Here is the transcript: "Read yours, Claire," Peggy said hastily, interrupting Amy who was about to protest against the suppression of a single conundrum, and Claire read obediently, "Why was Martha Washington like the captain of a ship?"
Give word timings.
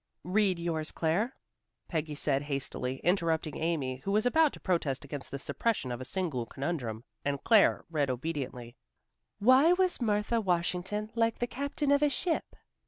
"Read 0.23 0.57
yours, 0.57 0.89
Claire," 0.89 1.35
Peggy 1.87 2.15
said 2.15 2.41
hastily, 2.41 2.97
interrupting 3.03 3.55
Amy 3.57 3.97
who 3.97 4.11
was 4.11 4.25
about 4.25 4.51
to 4.51 4.59
protest 4.59 5.05
against 5.05 5.29
the 5.29 5.37
suppression 5.37 5.91
of 5.91 6.01
a 6.01 6.05
single 6.05 6.47
conundrum, 6.47 7.03
and 7.23 7.43
Claire 7.43 7.85
read 7.87 8.09
obediently, 8.09 8.75
"Why 9.37 9.73
was 9.73 10.01
Martha 10.01 10.41
Washington 10.41 11.11
like 11.13 11.37
the 11.37 11.45
captain 11.45 11.91
of 11.91 12.01
a 12.01 12.09
ship?" 12.09 12.55